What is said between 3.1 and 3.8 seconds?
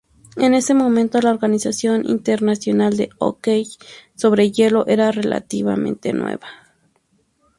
hockey